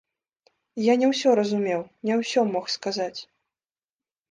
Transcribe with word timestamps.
Я 0.83 0.93
не 1.01 1.07
ўсё 1.11 1.29
разумеў, 1.41 1.85
не 2.11 2.17
ўсё 2.23 2.41
мог 2.57 2.65
сказаць. 2.79 3.19